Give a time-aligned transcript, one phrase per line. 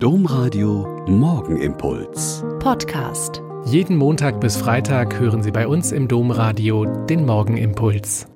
[0.00, 2.44] Domradio Morgenimpuls.
[2.60, 3.42] Podcast.
[3.64, 8.28] Jeden Montag bis Freitag hören Sie bei uns im Domradio den Morgenimpuls.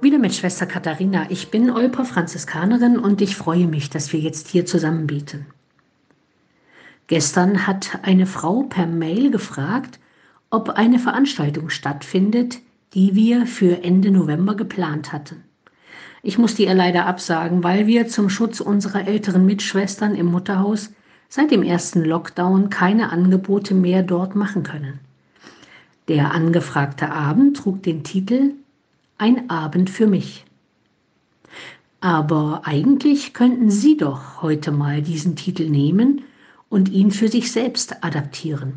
[0.00, 1.26] Wieder mit Schwester Katharina.
[1.30, 5.46] Ich bin Olper Franziskanerin und ich freue mich, dass wir jetzt hier zusammen beten.
[7.08, 9.98] Gestern hat eine Frau per Mail gefragt,
[10.50, 12.60] ob eine Veranstaltung stattfindet,
[12.94, 15.42] die wir für Ende November geplant hatten.
[16.22, 20.90] Ich musste ihr leider absagen, weil wir zum Schutz unserer älteren Mitschwestern im Mutterhaus
[21.28, 25.00] seit dem ersten Lockdown keine Angebote mehr dort machen können.
[26.08, 28.52] Der angefragte Abend trug den Titel
[29.16, 30.44] Ein Abend für mich.
[32.00, 36.22] Aber eigentlich könnten Sie doch heute mal diesen Titel nehmen
[36.68, 38.74] und ihn für sich selbst adaptieren.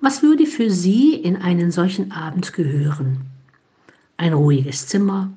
[0.00, 3.22] Was würde für Sie in einen solchen Abend gehören?
[4.16, 5.30] Ein ruhiges Zimmer,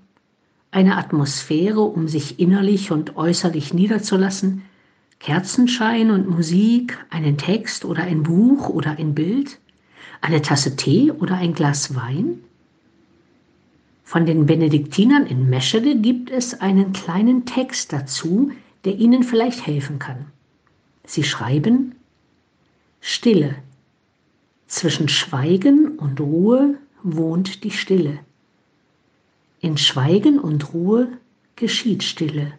[0.72, 4.64] eine Atmosphäre, um sich innerlich und äußerlich niederzulassen,
[5.20, 9.60] Kerzenschein und Musik, einen Text oder ein Buch oder ein Bild,
[10.22, 12.40] eine Tasse Tee oder ein Glas Wein?
[14.04, 18.52] Von den Benediktinern in Meschede gibt es einen kleinen Text dazu,
[18.84, 20.26] der Ihnen vielleicht helfen kann.
[21.06, 21.96] Sie schreiben
[23.00, 23.56] Stille.
[24.68, 28.20] Zwischen Schweigen und Ruhe wohnt die Stille.
[29.64, 31.08] In Schweigen und Ruhe
[31.56, 32.54] geschieht Stille.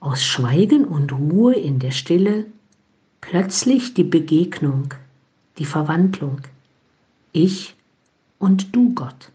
[0.00, 2.46] Aus Schweigen und Ruhe in der Stille
[3.20, 4.92] plötzlich die Begegnung,
[5.58, 6.40] die Verwandlung.
[7.30, 7.76] Ich
[8.40, 9.30] und du, Gott.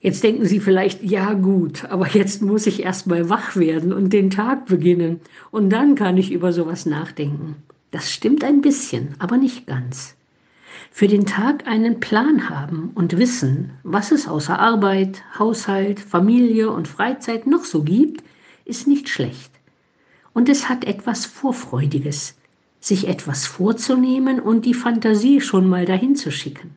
[0.00, 4.12] Jetzt denken Sie vielleicht, ja gut, aber jetzt muss ich erst mal wach werden und
[4.12, 5.18] den Tag beginnen
[5.50, 7.56] und dann kann ich über sowas nachdenken.
[7.90, 10.14] Das stimmt ein bisschen, aber nicht ganz
[10.90, 16.88] für den Tag einen Plan haben und wissen, was es außer Arbeit, Haushalt, Familie und
[16.88, 18.22] Freizeit noch so gibt,
[18.64, 19.50] ist nicht schlecht.
[20.32, 22.36] Und es hat etwas Vorfreudiges,
[22.80, 26.74] sich etwas vorzunehmen und die Fantasie schon mal dahin zu schicken.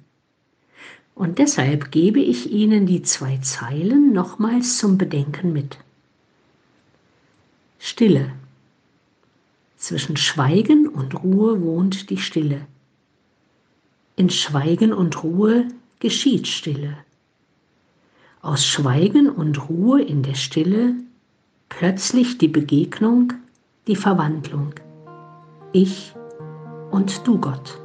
[1.14, 5.78] Und deshalb gebe ich Ihnen die zwei Zeilen nochmals zum Bedenken mit.
[7.78, 8.32] Stille.
[9.78, 12.66] Zwischen Schweigen und Ruhe wohnt die Stille.
[14.22, 15.66] In Schweigen und Ruhe
[16.00, 16.96] geschieht Stille.
[18.44, 20.94] Aus Schweigen und Ruhe in der Stille
[21.70, 23.34] plötzlich die Begegnung,
[23.88, 24.76] die Verwandlung.
[25.74, 26.14] Ich
[26.92, 27.80] und du, Gott.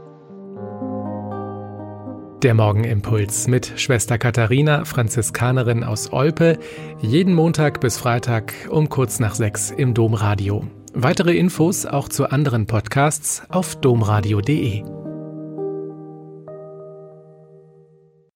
[2.42, 6.58] Der Morgenimpuls mit Schwester Katharina, Franziskanerin aus Olpe,
[7.00, 10.66] jeden Montag bis Freitag um kurz nach sechs im Domradio.
[10.92, 15.05] Weitere Infos auch zu anderen Podcasts auf domradio.de.